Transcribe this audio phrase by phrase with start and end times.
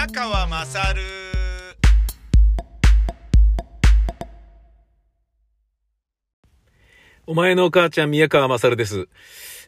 [0.00, 1.02] 宮川まさる
[7.26, 9.10] お前のお母ちゃん宮川まさるです。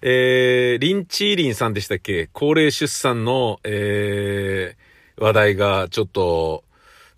[0.00, 2.30] えー、リンチーリンさんでしたっけ？
[2.32, 6.64] 高齢出産の、えー、話題がちょっと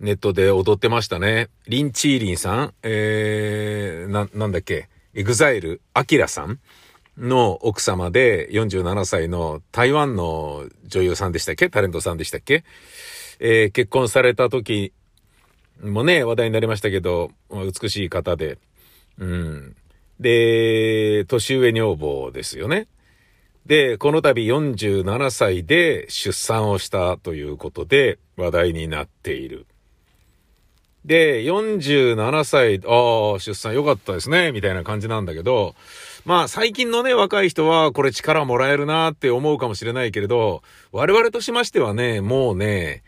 [0.00, 1.50] ネットで踊ってましたね。
[1.68, 2.74] リンチーリンさん。
[2.82, 4.88] えー、な、なんだっけ？
[5.14, 6.58] EXILE AKIRAさん。
[7.16, 11.70] の奥様で47歳の台湾の女優さんでしたっけ？
[11.70, 12.64] タレントさんでしたっけ？
[13.40, 14.92] えー、結婚された時
[15.82, 18.58] もね、話題になりましたけど、美しい方で、
[19.18, 19.76] うん。
[20.20, 22.86] で、年上女房ですよね。
[23.66, 29.66] で、この度47歳で出産をしたということで話題になっている。
[31.04, 35.74] で、47歳、ああ、出産良かったですね、みたいな感じなんだけど、
[36.24, 43.02] まあ最近のね、若い人はこれ力もらえるなって思うかもしれないけれど、我々としましてはね、もうね、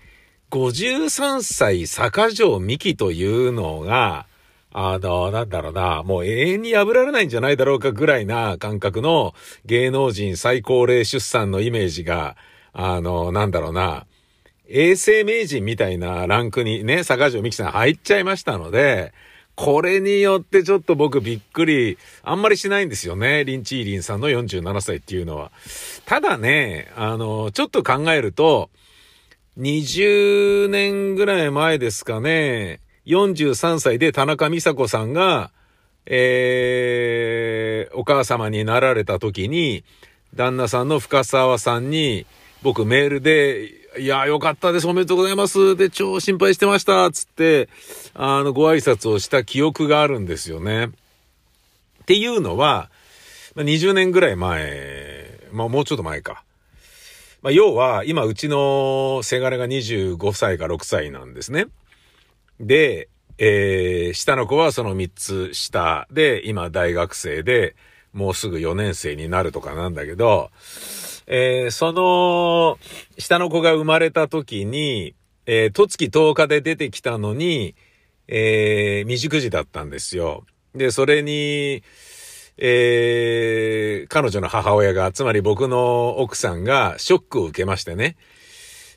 [0.51, 4.27] 53歳坂上美希というのが、
[4.71, 12.37] あの、なんだろうな、もう永遠に破られないんじゃないだろうかぐらいな感覚の芸能人最高齢出産のイメージが、
[12.75, 14.05] あの、なんだろうな、
[14.69, 19.15] 衛生名人みたいなランクにね、坂上美希さん入っちゃいましたので、
[19.57, 23.43] これによってちょっと僕びっくり、あんまりしないんですよね。
[23.45, 25.51] リンチーリンさんの47歳っていうのは。
[26.05, 28.69] ただね、あの、ちょっと考えると、
[29.59, 35.51] 20年ぐらい前ですかね、43歳で田中美佐子さんが、
[36.05, 39.85] えー、お母様になられた時に、
[40.35, 42.27] 旦那さんの深沢さんに、
[42.63, 44.87] 僕メールで、いや、よかったです。
[44.87, 45.75] おめでとうございます。
[45.75, 47.11] で、超心配してました。
[47.11, 47.69] つって、
[48.15, 50.87] あの、ご挨拶をした記憶があるんですよね。
[50.87, 50.91] っ
[52.07, 52.91] ていうのは、
[53.55, 56.45] 20年ぐらい前、まあもうちょっと前か。
[57.41, 61.67] まあ要は、今うちのせがれが25歳か6歳なんですね。
[62.61, 63.09] で、
[63.39, 67.75] えー、下の子はその3つ下で、今大学生で、
[68.13, 70.51] もうすぐ4年生になるとかなんだけど、
[71.27, 72.79] えー、その、
[73.19, 75.15] 下の子が生まれた時に、
[75.47, 77.75] えー、とつき10日で出てきたのに、
[78.29, 80.45] えー、未熟児だったんですよ。
[80.75, 81.83] で、それに、
[82.59, 88.17] えー、彼女の母親が、つまり僕の奥さんがショックを受けましてね。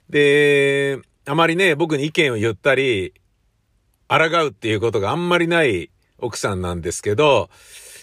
[0.10, 3.14] で、あまりね、僕に意見を言ったり、
[4.08, 7.50] 抗うっていうことがあんまりない奥さんなんですけど、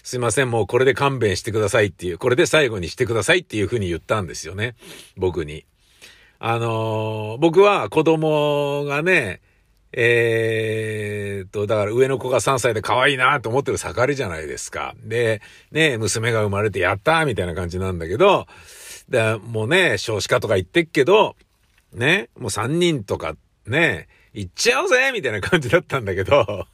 [0.06, 4.76] すいません、もうこれで勘弁してくださいっていう、これで最後にしてくださいっていうふうに言ったんですよね。
[5.16, 5.66] 僕に。
[6.38, 9.40] あのー僕は子供がね、
[9.90, 14.94] えーっと、だから上の子が3歳で可愛いなと思ってる盛りじゃないですか。
[15.02, 18.46] で、ね、娘が生まれてやったみたいな感じなんだけど、
[19.08, 21.34] で、もうね、少子化とか言ってっけど、
[21.92, 23.34] ね、もう3人とか
[23.66, 26.68] ね、行っちゃおうぜみたいな感じだったんだけど、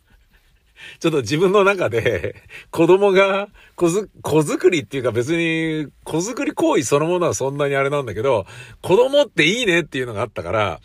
[0.98, 2.36] ちょっと自分の中で、
[2.70, 8.46] 子供が、子づ、子作りっていうか別に、子作り行為そのものはそんなにあれなんだけど、
[8.82, 10.80] 子供っていいねっていうのがあったから、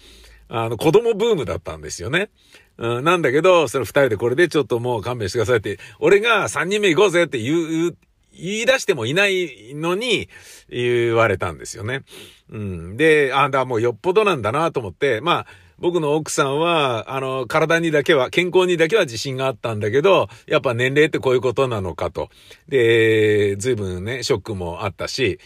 [0.49, 2.29] あの、子供ブームだったんですよね。
[2.77, 7.97] うん、なんだけど、それ二人でこれでちょっともう勘弁してくださいって、俺が三人目行こうぜって言う、
[8.39, 10.29] 言い出してもいないのに
[10.69, 12.03] 言われたんですよね。
[12.51, 12.97] うん。
[12.97, 15.47] で、あ、だ、もうよっぽどなんだなと思って、まあ、
[15.79, 22.29] 僕の奥さんは、あの、体にだけは、健康にだけは自信があったんだけど、やっぱ年齢ってこういうことなのかと。
[22.67, 25.39] で、随分ね、ショックもあったし、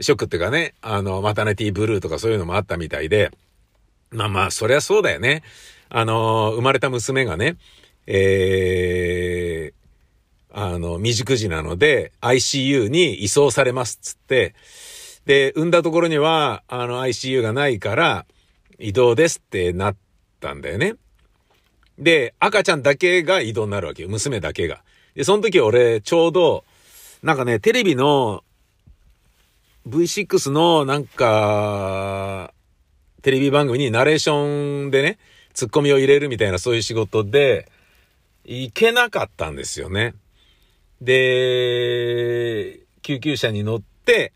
[0.00, 3.30] ショックっていうかね、あの、マタネティブルーとかそういうのもあったみたいで、
[4.10, 5.42] まあまあ、そりゃそうだよね。
[5.88, 7.56] あの、生まれた娘がね、
[8.06, 9.80] えー、
[10.52, 14.54] あの、未熟児なので、ICU に移送されますっつって、
[15.26, 18.26] で、産んだところには、あの、ICU がないから、
[18.80, 19.96] 移動ですってなっ
[20.40, 20.96] たんだよね。
[21.98, 24.08] で、赤ちゃんだけが移動になるわけよ。
[24.08, 24.82] 娘だけが。
[25.14, 26.64] で、その時俺、ちょうど、
[27.22, 28.42] なんかね、テレビの、
[29.86, 32.54] V6 の、なんか、
[33.22, 35.18] テレビ番組にナレーションでね、
[35.52, 37.70] ツッコミを入れるみたいなそういう仕事で、
[38.44, 40.14] 行けなかったんですよね。
[41.02, 44.32] で、救急車に乗って、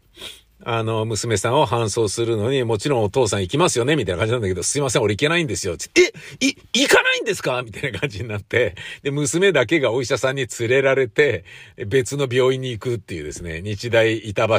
[0.66, 5.74] あの、娘さんを搬送するのに、もちろんお父さん行きますよねみたいな感じなんだけど、すいません、俺行けないんですよ。
[5.74, 11.44] え、い、行かないんですかみたいな感じになって、で、娘だけがお医者さんに連れられて、
[11.86, 14.54] 別の病院に行くっていうですね、日大板橋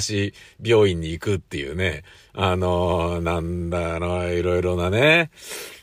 [0.63, 2.04] 病院に行くっていうね、
[2.34, 5.31] あの、なんだろう、いろいろなね、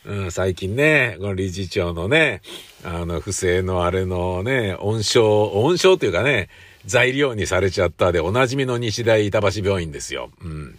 [0.04, 2.42] うん、最近ね、この理事長のね、
[2.84, 5.22] あの、不正のあれのね、温床、
[5.52, 6.48] 温床というかね、
[6.87, 10.31] 材料にされちゃったで、おなじみの日大板橋病院ですよ。
[10.43, 10.79] うん。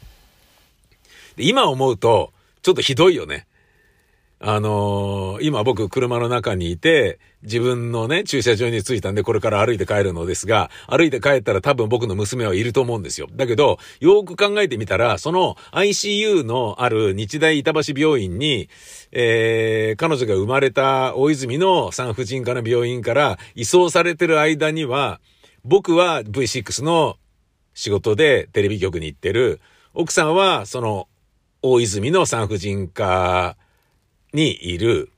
[1.36, 3.48] で今思うと、ちょっとひどいよね。
[4.46, 13.28] あのー、今僕車の中にいて、自分のね、駐車場に着いたんで、これから歩いて帰るのですが、歩いて帰ったら多分僕の娘はいると思うんですよ。
[13.32, 18.68] だけど、よーく考えてみたら、その ICU のある日大板橋病院に、
[19.14, 25.22] えー、彼女が生まれた大泉の産婦人科の病院から移送されてる間には、
[25.66, 27.18] 僕は V6 の
[27.74, 29.62] 仕事でテレビ局に行ってる、
[29.94, 31.08] 奥さんはその
[31.62, 33.56] 大泉の産婦人科
[34.34, 35.10] にいる。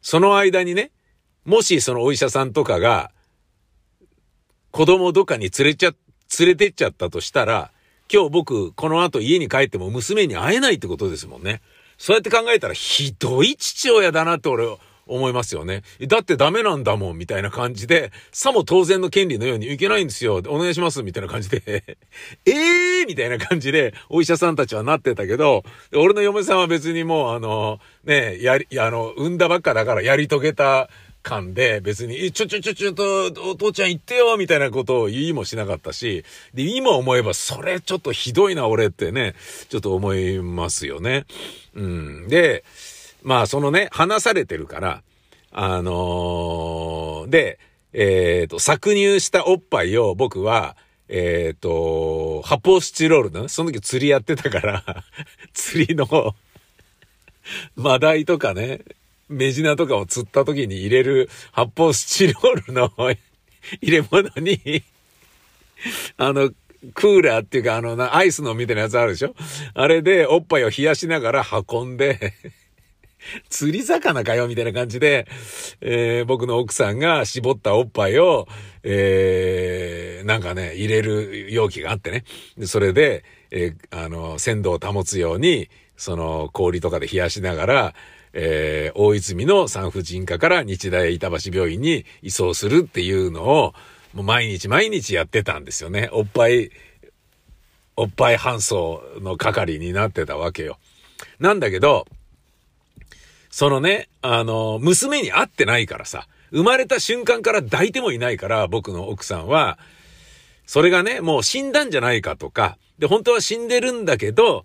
[0.00, 0.90] その間にね、
[1.44, 3.10] もしそのお医者さんとかが、
[4.70, 5.92] 子供をどっかに連れちゃ、
[6.38, 7.70] 連れてっちゃったとしたら、
[8.10, 11.60] 今日僕、この後家に帰っても娘に会えないってことですもんね。
[11.98, 14.66] そうやって考えたらひどい父親だなって俺
[15.06, 15.82] 思いますよね。
[16.06, 20.42] だってダメなんだもん、みたいな感じで、さも当然の権利のようにいけないんですよ。
[20.48, 21.82] お願いします、みたいな感じでえ
[22.46, 25.64] えーみたいな感じで、お医者さんたちはなってたけど、
[25.94, 30.88] 俺の嫁さんは別にもう、あの、ね、やり、あの、産んだばっかだからやり遂げた
[31.22, 39.34] 感で別に、ちょちょちょちょと、お父ちゃん言ってよみたいなことを言いもしなかったし、で、今思えばそれちょっとひどいな俺ってね、
[39.68, 41.24] ちょっと思いますよね。
[41.74, 42.28] うん。
[42.28, 42.64] で、
[43.22, 45.02] まあそのね、話されてるから、
[45.50, 47.58] あのー、で、
[47.92, 50.76] えっ、ー、と、搾乳したおっぱいを僕は、
[51.08, 55.04] えっ、ー、と、発泡スチロールの、その時釣りやってたから
[55.52, 56.34] 釣りの
[57.76, 58.80] マダイとかね、
[59.28, 62.90] メジナとかを釣った時に入れる発泡スチロールの
[63.80, 64.82] 入れ物に
[66.16, 66.50] あの、
[66.94, 69.34] クーラーっていうかあの、アイスのみたいなやつあるでしょ？
[69.74, 72.34] あれでおっぱいを冷やしながら運んで
[73.48, 75.26] 釣り魚かよみたいな感じで、
[75.80, 78.48] えー、僕の奥さんが絞ったおっぱいを、
[78.82, 82.24] えー、なんかね、入れる容器があってね。
[82.64, 87.94] それで、えー、あの、鮮度を保つように、その氷とかで冷やしながら、
[88.32, 93.74] えー、大泉の産婦人科から日大板橋病院に移送するっていうのを、
[94.14, 96.08] もう毎日毎日やってたんですよね。
[96.12, 96.70] おっぱい、
[97.96, 100.78] おっぱい搬送の係になってたわけよ。
[101.38, 102.06] なんだけど、
[103.52, 109.78] そのね、あの、娘に会ってないからさ、生まれた瞬間から抱いてもいないから、僕の奥さんは、
[110.64, 114.64] それがね、もう死んだんじゃないかとか、で、本当は死んでるんだけど、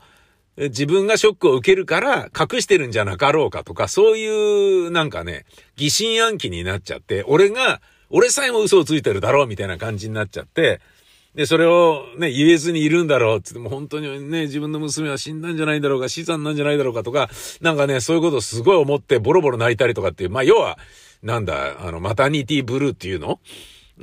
[0.56, 4.26] 自分がショックを受けるから隠してるんじゃなかろうかとか、そうい
[4.88, 5.46] うなんかね、
[5.76, 10.80] 疑心暗鬼になっちゃって、俺が、俺さえも嘘をついてるだろうみたいな感じになっちゃって、
[11.38, 17.30] で、それをね、言えずにいるんだろうってっても本当にね、自分の娘は死んだんじゃないんだろうか、死産なんじゃないだろうかとか、
[17.62, 20.80] なんかね、そういうことをすごい思ってボロボロ泣いたりとかっていう、まあ要は、
[21.22, 23.40] なんだ、あの、マタニティブルーっていうの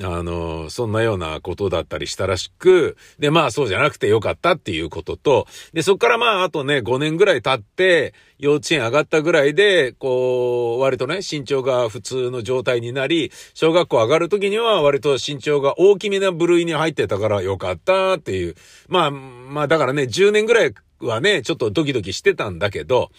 [0.02, 18.56] あの、そんなようなことだったりしたらしく、で、まあそうじゃなくてよかったっていうことと、で、そっからまああとね、5年ぐらい経って、幼稚園上がったぐらいで、こう、割とね、身長が普通の状態になり、小学校上がる時には割と身長が大きめな部類に入ってたからよかったっていう。
[18.88, 23.10] まあ、まあだからね、10年ぐらいはね、ちょっとドキドキしてたんだけど、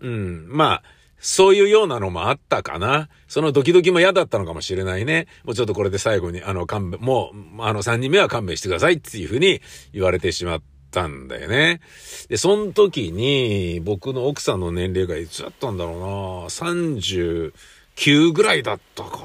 [0.00, 0.82] うん、まあ、
[1.26, 3.08] そういうようなのもあったかな。
[3.28, 5.26] そのドキドキも嫌だったのかもしれないね。
[5.44, 9.62] もうちょっとこれで最後に、あの、勘弁、もう、あの、3人目は勘弁してくださいっていうふうに
[9.94, 11.80] 言われてしまったんだよね。
[12.28, 16.06] で、その時に、僕の奥さんの年齢がいつだったんだろうな
[16.50, 19.22] 39ぐらいだったかな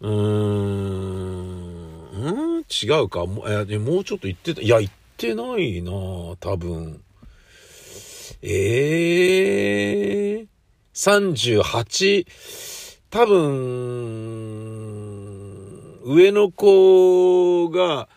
[0.00, 0.10] うー
[2.56, 3.26] ん、違うか。
[3.26, 4.62] もう、もうちょっと言ってた。
[4.62, 5.92] いや、言ってないな
[6.40, 7.02] 多分。
[8.42, 10.46] ええー、
[10.94, 12.26] 38、
[13.10, 13.50] 多分、
[16.04, 18.08] 上の子が、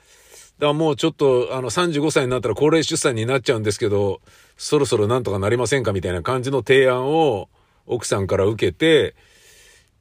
[0.59, 4.21] だもうちょっと、あの、35歳になったら高齢出産になっちゃうんですけど、
[4.55, 7.49] そろそろなんとかなりませんかみたいな感じの提案を
[7.85, 9.15] 奥さんから受けて、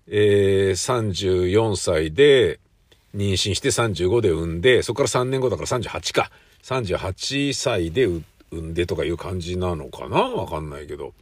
[0.06, 2.60] えー、34歳で
[3.14, 6.30] 妊娠して35で産んで、そこから3年後だから38か。
[6.62, 8.06] 38歳で
[8.52, 10.18] 産んでとかいう感じなのかな？
[10.18, 11.14] わかんないけど。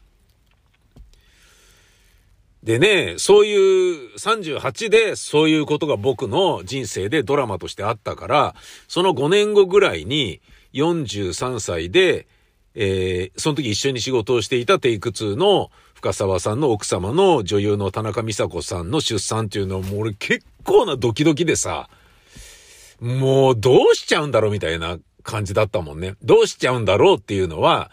[2.62, 8.54] でね、そういう38でそういうことが僕の人生でドラマとしてあったから、
[8.86, 10.42] その5年後ぐらいに
[10.74, 12.26] 43歳で、
[12.74, 21.88] えー、その時一緒に仕事をしていたテイク2の深沢さんの奥様の女優の田中美佐子さんの出産っていうのはもう俺結構なドキドキでさ、
[23.00, 26.16] もうどうしちゃうんだろうみたいな感じだったもんね。
[26.22, 27.90] どうしちゃうんだろうっていうのは、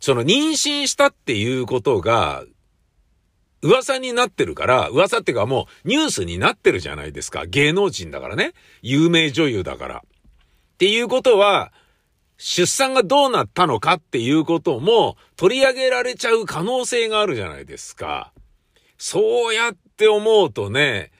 [0.00, 2.44] その妊娠したっていうことが、
[3.62, 7.46] 噂になってるから、噂っていうかもうニュースになってるじゃないですか。
[7.46, 8.54] 芸能人だからね。
[8.82, 9.96] 有名女優だから。
[9.96, 10.00] っ
[10.78, 11.72] ていうことは、
[12.36, 18.32] 出産がどうなったのかっていうことも取り上げられちゃう可能性があるじゃないですか。
[18.98, 21.12] そうやって思うとね、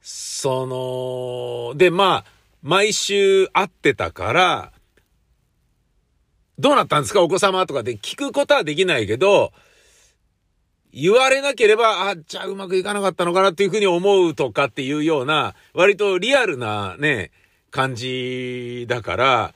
[0.00, 0.66] そ
[1.72, 2.35] の、で、まあ、
[2.66, 4.72] 毎週会ってたから、
[6.58, 9.52] どうなったんですかお子様とかで聞くことはできないけど、
[10.92, 17.30] 言われなければ、あ、じゃあうまくいかなかったのかなっていうふうに思うとかっていうような、割とリアルなね、
[17.70, 19.54] 感じだから、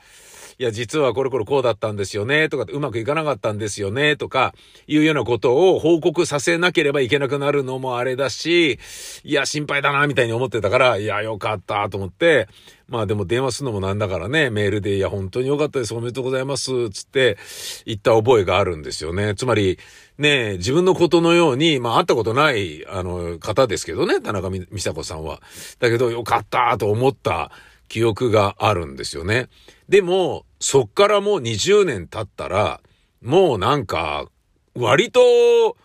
[0.60, 4.54] いや、実はこれこれこうだったんですよね、とか、うまくいかなかったんですよね、とか、
[4.86, 8.78] いうようなことを報告させなければいけなくなるのもあれだし、
[9.24, 12.46] いや、心配だな、みたいに思ってたから、いや、よかった、と思って、
[12.88, 17.38] まあでも電話するのもなんだからね、メールで、いや、本当によかったです、おめでとうございます、つって
[17.86, 19.34] 言った覚えがあるんですよね。
[19.36, 19.78] つまり、
[20.18, 25.40] ね、自分のことのように、まあ会ったことない、あの、方ですけどね、田中美佐子さんは。
[25.78, 27.50] だけど、よかった、と思った
[27.88, 29.48] 記憶があるんですよね。
[29.88, 32.80] でも、そっからもう20年経ったら、
[33.22, 34.28] もうなんか、
[34.74, 35.76] 割と、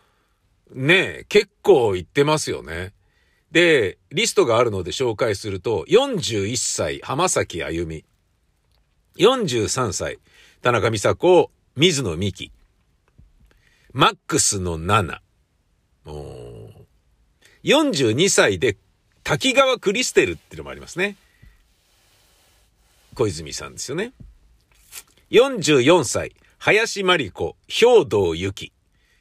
[0.72, 2.94] ね、結構言ってますよね。
[3.52, 8.04] で、リストがあるので紹介すると、41歳、浜崎あゆみ。
[9.18, 10.20] 43歳、
[10.62, 12.52] 田中美佐子、水野美紀。
[13.94, 15.20] マックスの7。
[17.64, 18.78] 42歳で
[19.24, 21.16] 滝川クリステルっていうのもありますね。
[23.16, 24.12] 小泉さんですよね。
[25.32, 28.72] 44歳、林真理子、兵道由紀。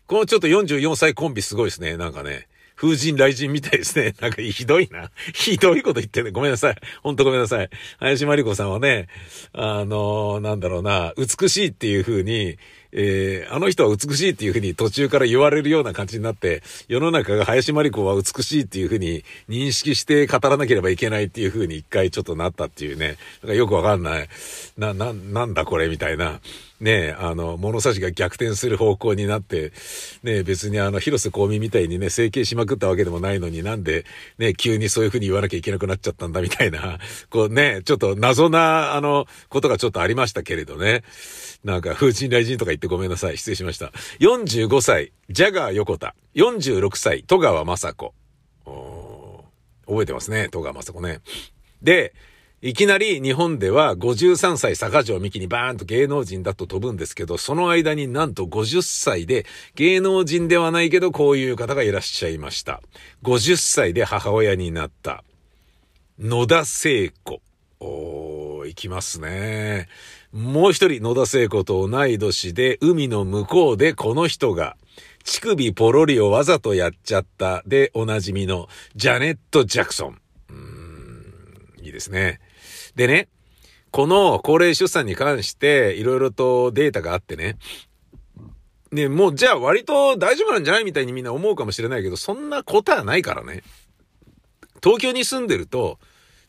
[0.06, 1.96] このちょっと44歳コンビすごいですね。
[1.96, 2.46] なんかね。
[2.76, 4.14] 風神雷神みたいですね。
[4.20, 5.11] なんかひどいな。
[5.32, 6.30] ひどいこと言ってね。
[6.30, 6.76] ごめんなさい。
[7.02, 7.70] ほんとごめんなさい。
[8.00, 9.08] 林真理子さんはね、
[9.54, 12.58] あのー、なんだろうな、美しいっていう風に、
[12.97, 24.29] えー、あの人は美しいっていうふうに途中から言われるような感じになって、世の中が林真理子は美しいっていうふうに認識して語らなければいけないっていうふうに一回ちょっとなったっていうね、なんかよくわかんない。
[24.79, 26.41] な、な、なんだこれみたいな。
[26.85, 29.73] ねあの、物差しが逆転する方向になって、
[30.23, 34.05] ね別にあの、広瀬香美みたいにね、整形しまくったわけでもないのになんで、
[34.38, 36.99] ね、急にそういう風に言わなきゃいけなくなっちゃったんだみたいな、
[37.31, 41.03] こうね、ちょっと謎な、あの、ことがちょっとありましたけれどね。
[41.64, 43.38] なんか、風神雷神とか言ってごめんなさい。
[43.38, 43.91] 失礼しました。
[44.21, 46.14] 45歳、ジャガー横田。
[46.35, 48.12] 46歳、戸川雅子。
[49.87, 51.21] 覚えてますね、戸川雅子ね。
[51.83, 52.14] で、
[52.66, 59.44] いきなり日本では53歳坂上美希にバーンと芸能人だと飛ぶんですけど、その間になんと50歳で
[59.75, 62.80] 芸能人ではないけどこういう方がいらっしゃいました。
[63.23, 65.25] 50歳で母親になった。
[66.18, 67.42] 野田聖子。
[67.80, 69.87] おー、いきますね。
[70.33, 74.78] もう一人野田聖子と同い年で海の向こうでこの人が
[75.25, 80.21] 乳首ポロリをわざとやっちゃったでおなじみのジャネット・ジャクソン。
[80.49, 82.40] うーん、いいですね。
[82.97, 83.29] でね、
[83.91, 87.59] この高齢出産に関していろいろとデータがあってね、
[88.91, 93.63] ね、もうじゃあ割と大丈夫なんじゃないみたいにみんな思うかもしれないけど、そんなことはないからね。
[94.83, 95.99] 東京に住んでると、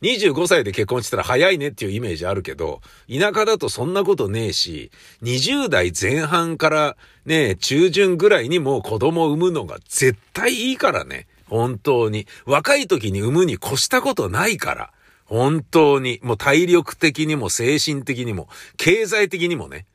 [0.01, 4.91] 25歳で結婚したら早いねっていうイメージあるけど、田舎だとそんなことねえし、
[5.23, 11.27] 20代前半からね、中旬ぐらいにもう子供を産むのが絶対いいからね。
[11.47, 12.27] 本当に。
[12.45, 14.91] 若い時に産むに越したことないから。
[15.25, 19.85] 本当に、もう体力的にも精神的にも、経済的にもね。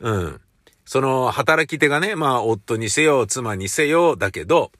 [0.00, 0.40] うん。
[0.84, 4.72] その働き手がね、まあ夫にせよ、妻にせよ、だけど、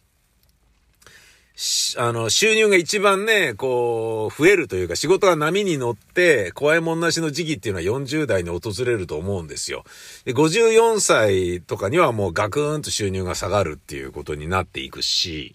[1.99, 9.85] あの、収入が一番ね、こう、増えるというか、仕事が波に乗って、怖いもんなしの時期っていうのは40代に訪れると思うんですよ。
[10.25, 15.55] で、54歳とかにはもうガクーンと収入が下がるっていうことになっていくし、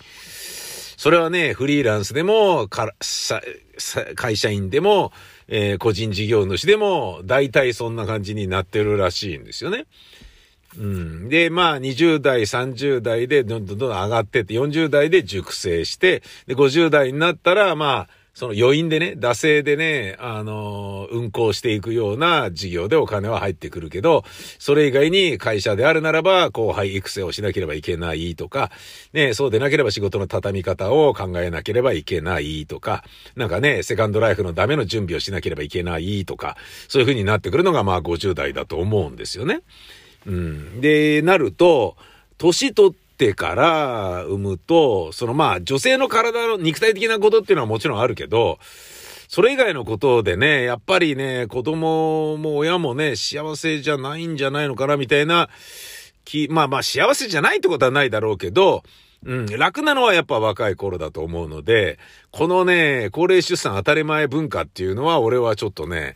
[0.98, 5.14] それはね、フリーランスでも、会社員でも、
[5.48, 9.86] えー、個人事業主でも、大体そんな感じになってるらしいんですよね。
[10.76, 11.30] うん。
[11.30, 24.24] で、まあ、20代、30代でどんどんどん上がってって、40代で熟成して、で、50代になったら、まあ、その余韻でね、惰性でね、あの、運行していくような事業でお金は入ってくるけど、
[24.60, 28.70] それ以外に会社であるならば、後輩育成をしなければいけないとか、
[29.12, 33.04] ね、そうでなければ仕事の畳み方を考えなければいけないとか、
[33.36, 36.58] なんかね、セカンドライフのための準備をしなければいけないとか、
[36.90, 39.62] そういう風になってくるのがまあ50代だと思うんですよね。
[40.28, 40.80] うん。
[40.80, 41.98] で、なると、
[42.38, 48.60] 年取ってってから産むと、そのまあ女性の体の肉体的なことっていうのはもちろんあるけど、
[49.28, 55.50] それ以外のことでね、やっぱりね、子供も親もね、幸せじゃないんじゃないのかな、みたいな
[56.26, 58.84] 気、まあまあ幸せじゃないってことはないだろうけど、
[59.26, 61.98] うん、楽なのはやっぱ若い頃だと思うので、
[62.30, 66.16] このね、高齢出産当たり前文化っていうのは俺はちょっとね、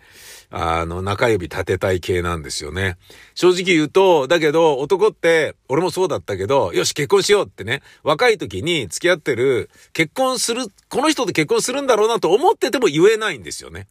[0.53, 2.97] あの、中指立てたい系なんですよね。
[3.35, 13.87] 正直言うと、だけど、男って、俺もそうだったけど、よし、結婚しようってね、若い時に付き合ってる、結婚する、この人と結婚するんだろうなと思ってても言えないんですよね。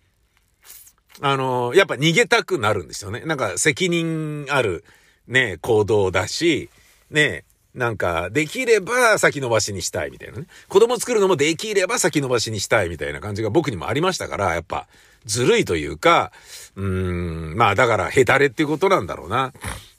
[1.22, 3.20] あの、やっぱ逃げたくなるんですよね。
[3.20, 4.84] なんか責任ある、
[5.28, 6.68] ね、行動だし、
[7.10, 10.46] ね、なんか、できれば先延ばしにしたいみたいなね。
[10.68, 14.86] 子供作るのもできれば先延ばしにしたいみたいな感じが僕にもありましたから、やっぱ、
[15.24, 16.32] ずるいというか、
[16.76, 16.84] うー
[17.54, 19.52] ん、まあだから、ヘタレっていうことなんだろうな。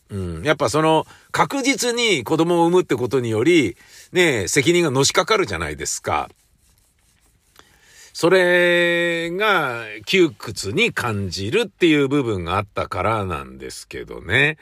[0.09, 0.43] うん。
[0.43, 3.77] やっぱその、確実に子供を産むってことにより、
[4.11, 6.29] ね、責任がのしかかるじゃないですか。
[8.13, 14.57] それが窮屈に感じるっていう部分があったからなんですけどね。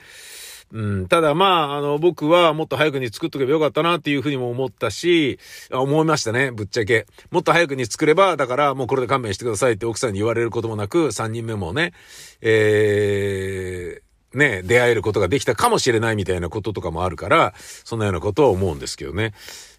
[0.72, 5.40] うん、ただまあ、あの、僕はもっと早くに作っとけばよかったなっていうふうにも思ったし、
[5.72, 7.08] 思いましたね、ぶっちゃけ。
[7.32, 11.94] もっと早くに作れば、だからもうこれで勘弁してくださいって奥さんに言われることもなく、3人目もね、
[12.42, 19.34] えー、ね、出会えることができたかもしれないみたいなこととかもあるから、そんなようなことは思うんですけどね。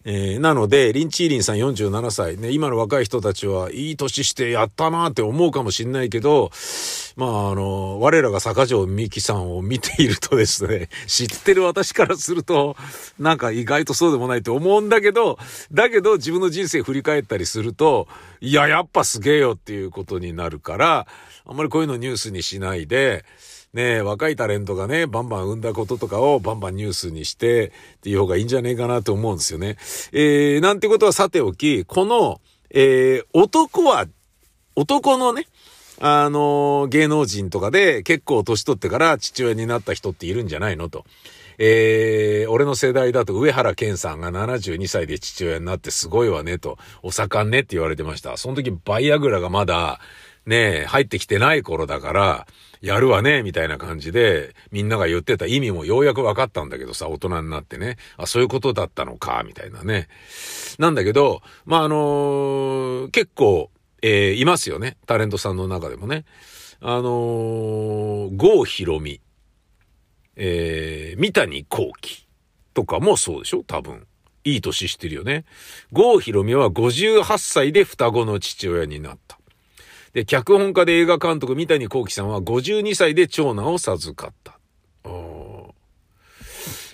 [0.05, 6.51] えー、なので、リンチーリンさん47歳、ね、今の若い人たちはいい年してやったなって思うかもしんないけど、
[7.17, 12.77] まあ、あの、我らが坂上美希さんを見ているとですね、 知ってる私からすると、
[13.19, 15.39] なんか意外とそうでもないと思うんだけど、
[15.71, 18.09] だけど自分の人生振り返ったりすると、
[18.41, 21.07] いや、やっぱすげえよっていうことになるから、
[21.45, 23.27] あんまりこういうのニュースにしないで、
[23.73, 29.77] ね、若いタレントがね、バンバン生んだこととかをバンバンニュースにしてっていう方がいいんじゃねえかなと思うんですよね。
[30.13, 34.07] えー、なんてことはさておき、この、えー、男は、
[34.75, 35.47] 男のね、
[36.01, 41.05] あのー、芸能人とかで結構年取ってから父親になった人っているんじゃないのと。
[41.59, 48.37] えー、俺の世代だと上原健さんが72歳で父親になってすごいわねと、お盛んねって言われてました。
[48.39, 50.01] その時バイアグラがまだ、
[50.47, 52.47] ね、入ってきてない頃だから、
[52.81, 57.97] やるわね、みたいな感じで、みんなが言ってた意味もようやく分かったんだけどさ、大人になってね。
[58.17, 60.09] あ、そういうことだったのか、みたいなね。
[60.79, 63.71] なんだけど、まあ、あのー、結構、
[64.03, 64.97] えー、いますよね。
[65.07, 66.25] タレントさんの中でもね。
[66.81, 69.21] あのー、郷ひろみ、
[70.37, 72.27] えー、三谷幸喜
[72.73, 73.63] とかもそうでしょ？
[73.63, 74.07] 多分。
[74.45, 75.45] いい年してるよね。
[75.93, 79.39] 郷ひろみは58歳で双子の父親になった。
[80.13, 84.61] で、脚本家で映画監督三谷幸喜さんは52歳で長男を授かった。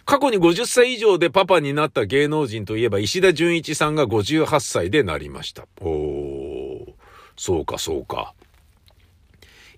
[0.06, 5.66] 過去に50歳以上でパパになった芸能人といえば石田純一さんが58歳でなりました。
[5.80, 6.94] おー、
[7.36, 8.32] そうかそうか。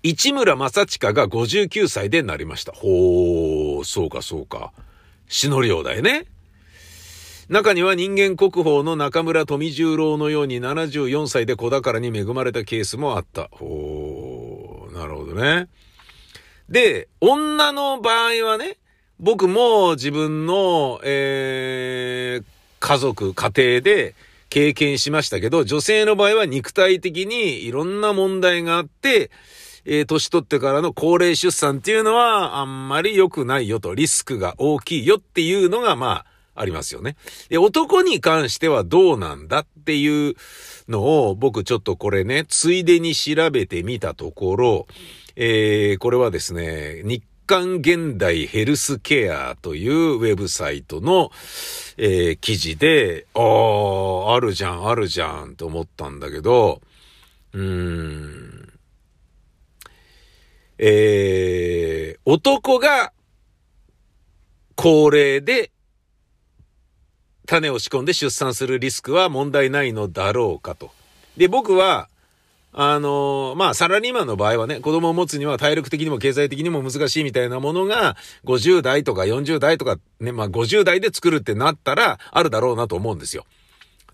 [0.02, 2.72] 市村正親が59歳でなりました。
[2.72, 4.72] ほー、そうかそうか。
[5.28, 6.26] 死の量だよね。
[7.48, 13.48] 中には人間国宝の中村富十郎のように74歳で子宝に恵まれたケースもあった。
[13.52, 15.68] ほー、なるほどね。
[16.68, 18.76] で、女の場合はね、
[19.18, 22.44] 僕も自分の、えー、
[22.80, 24.14] 家族、家庭で
[24.50, 29.30] 経験しましたけど、女性の場合は肉体的にいろんな問題があって、
[29.86, 37.16] えー、年取ってからの高齢出産っていうのはあんまり良くないよと、リスクが大きいよっていうのが、まあ、ありますよね。
[37.48, 40.34] で、男に関してはどうなんだっていう
[40.88, 44.86] のを僕ちょっとこれね、ついでに調べてみたところ、
[45.36, 51.30] えー、これはですね、日刊現代ヘルスケアというウェブサイトの、
[51.96, 56.82] えー、記事で、ああ、あるじゃん、あるじゃんと思ったんだけど、
[57.52, 58.72] うーん。
[60.78, 63.12] えー、男が
[64.76, 65.72] 高齢で
[67.48, 70.90] 種を仕込んで出産するリスクは問題ないのだろうかと。
[71.36, 72.08] で、僕は、
[72.74, 83.46] あの、まあ、サラリーマンの場合はね、子供を持つには体力的にも経済的にも難しいみたいなものが、50代とか40代とか、ね、まあ、50代で作るってなったら、あるだろうなと思うんですよ。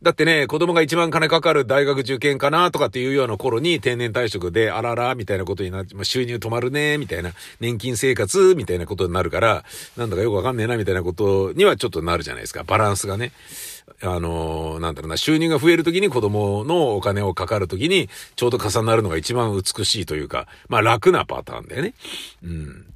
[0.02, 9.64] だってね、子供が一番金かかる大学受験かなとかっていうような頃に定年退職で、あらら、みたいなことになって、まあ、収入止まるね、みたいな、年金生活、みたいなことになるから、
[9.96, 12.64] なんだかよくわかんねえな、みたいなことにはちょっとなるじゃないですか。
[12.64, 13.32] バランスがね。
[14.02, 21.94] あのー、なんだろうな、収入が増えるときに子供のお金をかかるときに、ちょうど重なるのが一番美しいというか、まあ楽なパターンだよね。
[22.42, 22.86] うん。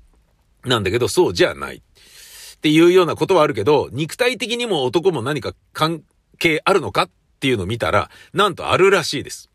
[0.65, 1.77] なんだけど、そうじゃない。
[1.77, 6.03] っていうようなことはあるけど、肉体的にも男も何か関
[6.39, 9.49] 係あるのかっっていうのを見たら、なんとあるらしいです。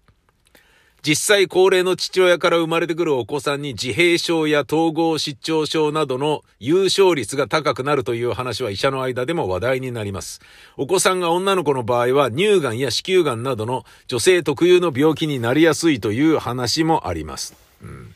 [1.06, 10.40] 実際高齢の父親から生まれてくるお子さんに自閉症や統合失調症などの優勝率が高くなるという話は医者の間でも話題になります。
[10.78, 17.54] お子さんが女の子の場合は乳がんや子宮がんなどの女性特有の病気になりやすいという話もあります。
[17.82, 18.16] うん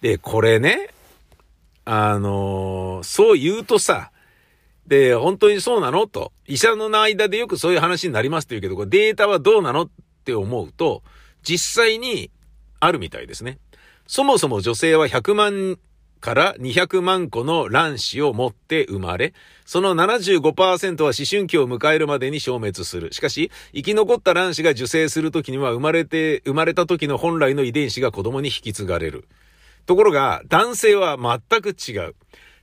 [0.00, 0.90] で、これね、
[1.84, 4.12] あのー、そう言うとさ、
[4.86, 6.06] で、本当にそうなの？
[6.06, 9.82] と、医者の間でよくそういう話になりますって言うけど、これデータはどうなの？
[9.82, 9.88] っ
[10.24, 11.02] て思うと、
[11.42, 12.30] 実際に
[12.80, 13.58] あるみたいですね。
[14.06, 15.78] そもそも女性は100万
[16.20, 23.12] から200万個の卵子を持って生まれ、その75%は思春期を迎えるまでに消滅する。
[23.12, 29.28] しかし、生き残った卵子が受精するときには生まれて、生まれた時の本来の遺伝子が子供に引き継がれる。
[29.84, 32.14] ところが、男性は全く違う。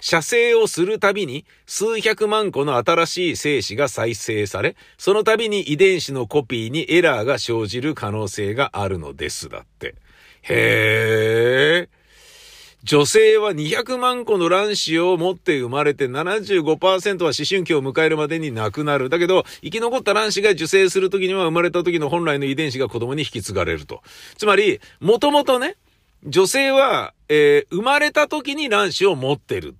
[0.03, 9.95] 射精をするたびに数百万個の新しい精子が再生され、その度に遺伝子のコピーにエラーが生じる可能性があるのですだって。
[10.41, 12.83] へー。
[12.83, 19.07] 女性は200万個の卵子を持って生まれて75%は思春期を迎えるまでに亡くなる。
[19.07, 24.01] だけど、生き残った卵子が受精するときには生まれた時の本来の遺伝子が子供に引き継がれると。
[24.35, 25.77] つまり、もともとね、
[26.25, 29.75] 女性は、えー、生まれた時に卵子を持ってる。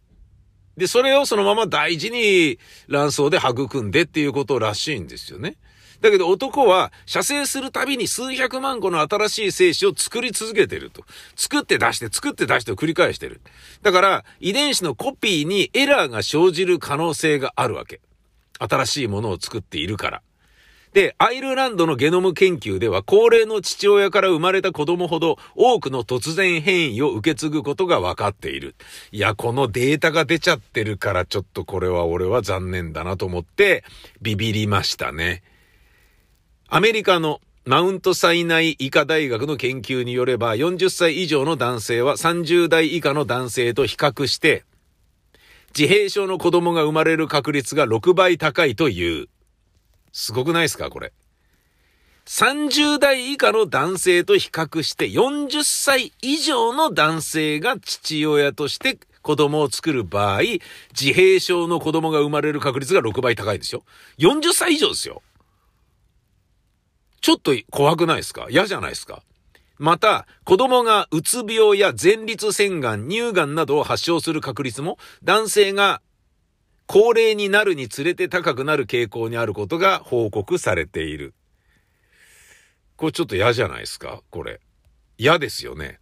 [0.78, 5.56] で、それをそのまま大事に卵巣で育んでっていうことらしいんですよね。
[6.02, 11.06] だけど男は射精するたびに数百万個の新しい精子を作り続けてると。
[11.36, 13.40] 作って出して作って出してを繰り返してる。
[13.84, 18.02] だから遺伝子のコピーにエラーが生じる可能性があるわけ。
[18.60, 20.22] 新しいものを作っているから。
[20.94, 28.76] で、アイルランドのゲノム研究では、高齢の父親から生まれた子供ほど多くの突然変異を受け継ぐことが分かっている。
[29.12, 33.84] いや、このデータが出ちゃってるから、ちょっとこれは俺は残念だなと思って、
[34.22, 35.42] ビビりましたね。
[36.68, 44.64] アメリカのマウントサイナイ医科大学の研究によれば、40歳以上の男性は30代以下の男性と比較して、
[45.76, 49.28] 自閉症の子供が生まれる確率が6倍高いという。
[50.14, 51.12] すごくないですかこれ。
[52.26, 60.42] 30代以下の男性と比較して40歳以上の男性が父親として子供を作る場合、
[60.98, 63.84] 自閉症の子供が生まれる確率が6倍高いですよ。
[64.20, 65.22] 40歳以上ですよ。
[67.20, 68.48] ちょっと怖くないですか？
[68.50, 69.24] 嫌じゃないですか？
[69.80, 76.02] また、子供がうつ病や前立腺がん、乳がんなどを発症する確率も男性が
[76.94, 81.34] 高齢になるにつれて高くなる傾向にあることが報告されている。
[82.98, 84.22] これちょっと嫌じゃないですか？
[84.30, 84.60] これ。
[85.18, 85.98] 嫌ですよね。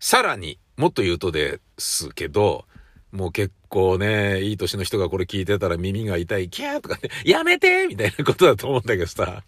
[0.00, 2.64] さらに、もっと言うとですけど、
[3.12, 9.44] もう結構ね、いい年の人がこれ聞いてたら耳が痛い、キャーとかね、やめてみたいなことだと思うんだけどさ。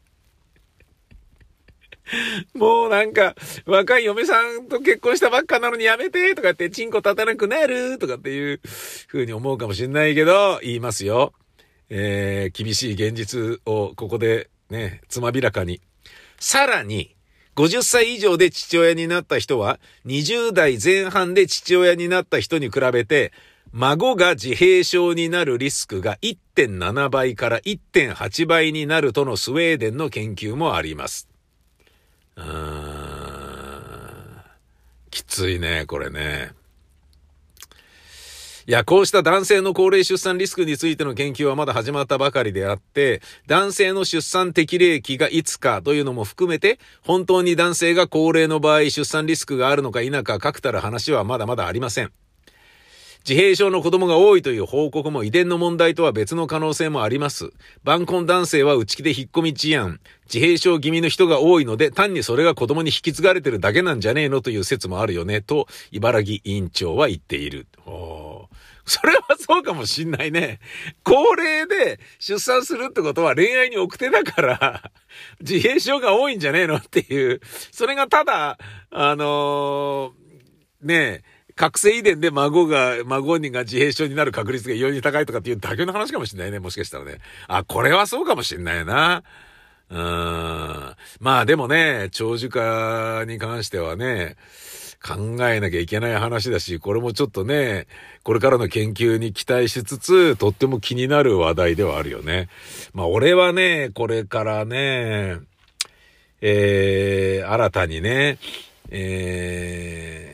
[2.55, 3.35] もうなんか、
[3.67, 8.61] 若い嫁さんと結婚したばっかなのにやめてとかって、チンコ立たなくなるとかっていう
[9.09, 11.33] 風に思うかもしれないけど、言いますよ。
[11.89, 15.81] えー、厳しい現実をここでね、つまびらかに。
[16.39, 17.15] さらに、
[17.57, 23.33] 50歳以上で父親になった人は、20代前半で父親になった人に比べて、
[23.73, 31.34] 孫が自閉症になるリスクが1.7倍から1.8倍になるとのスウェーデンの研究もあります。
[32.37, 34.05] うーん。
[35.11, 36.53] きついね、これね。
[38.67, 52.13] いや、こうした男性の高齢出産リスクについての研究はまだ始まったばかりであって、男性の出産適齢期がいつかというのも含めて、本当に男性が高齢の場合出産リスクがあるのか否か確たる話はまだまだありません。
[53.27, 57.53] 自閉症の子供が多いという報告も遺伝の問題とは別の可能性もあります。
[57.83, 59.99] 晩婚男性は内気で引っ込み治安。
[60.27, 67.67] 自閉症気味の人が多いので、単にそれが子供に引き継がれてるだけなんじゃねえのという説もあるよね、と、茨城委員長は言っている。
[68.87, 70.61] それはそうかもしんないね。
[71.03, 74.91] 高齢で出産するってことは恋愛に奥手だから、
[75.41, 77.41] 自閉症が多いんじゃねえのっていう。
[77.73, 78.59] それがただ、
[78.91, 86.59] あのー、ねえ、覚醒遺伝で孫が、孫にが自閉症になる確率が異様に高いとかっていうだけの話かもしれないね。
[86.59, 87.19] もしかしたらね。
[87.47, 89.23] あ、これはそうかもしれないな。
[89.91, 90.95] うーん。
[91.21, 94.37] まあでもね、長寿化に関してはね、
[95.05, 97.87] 考えなきゃいけない話だし、これもちょっとね、
[98.23, 102.49] これからの研究に期待しつつ、とっても気になる話題ではあるよね。
[102.95, 105.39] まあ俺はね、これからね、
[106.41, 108.39] えー、新たにね、
[108.91, 110.34] え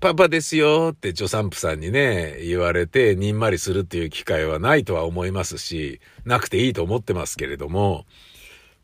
[0.00, 8.06] パパですよって助産婦さんにね、言われて、にんまりするっていう機会はないとは思いますし、なくていいと思ってますけれども、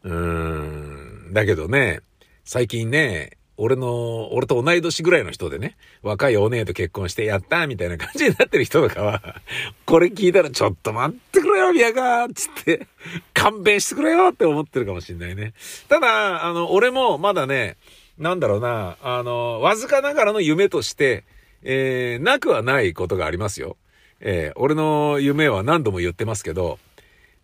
[0.03, 2.01] うーん、だけどね、
[2.45, 9.23] 最近ね、俺の、俺と同い年ぐらいの人でね、若いお姉と結婚してやったみたいな感じになってる人とかは、
[9.87, 12.89] これ聞いたらちょっと待ってくれよ、宮川つって、
[13.33, 15.55] 勘弁してくれよって思ってるかもしんないね。
[15.89, 17.77] ただ、あの、俺もまだね、
[18.19, 21.25] なんだろうな、あの、わずかながらの夢として、
[21.63, 23.77] えー、なくはないことがありますよ。
[24.21, 26.79] えー、俺の夢は何度も言ってますけど、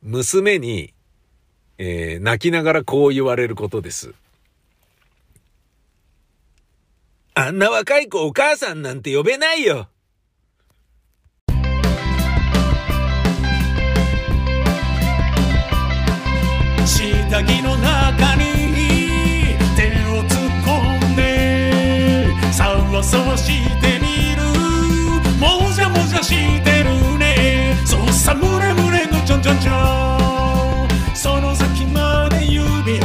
[0.02, 0.94] 娘に、
[1.78, 4.14] えー、泣きながらこう言われることです。
[7.34, 9.88] あんな若い子お母さんなんて呼べないよ。
[16.86, 18.49] 下着の中に
[23.02, 23.46] そうし
[23.80, 24.42] てみる。
[25.38, 27.74] もじゃもじゃしてるね。
[27.86, 30.88] そうさむれむれのちょんちょんちょん。
[31.14, 33.04] その先まで指を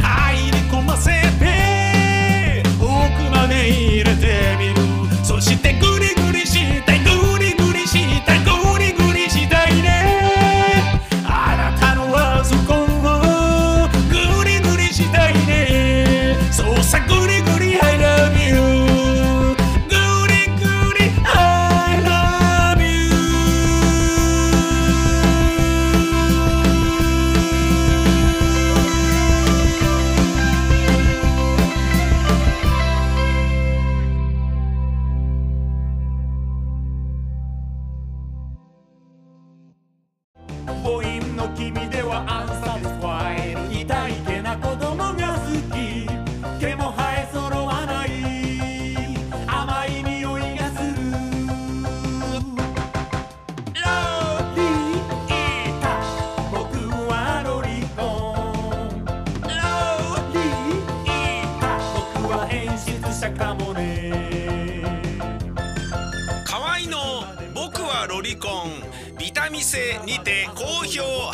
[0.00, 2.62] 入り込ませて。
[2.78, 2.88] 奥
[3.36, 3.79] まで行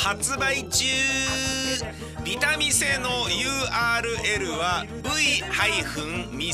[0.07, 0.87] 発売中
[2.25, 6.47] ビタミセの URL は v-mise.com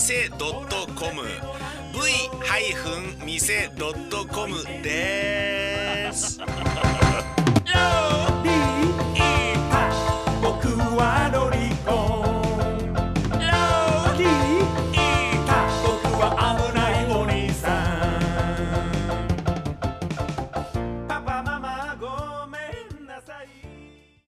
[3.29, 6.41] v-mise.com です